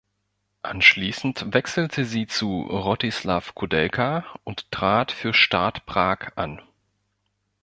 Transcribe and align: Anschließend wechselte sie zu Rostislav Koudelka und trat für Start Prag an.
Anschließend 0.63 1.53
wechselte 1.53 2.05
sie 2.05 2.25
zu 2.25 2.63
Rostislav 2.63 3.53
Koudelka 3.53 4.25
und 4.43 4.71
trat 4.71 5.11
für 5.11 5.31
Start 5.31 5.85
Prag 5.85 6.31
an. 6.37 6.59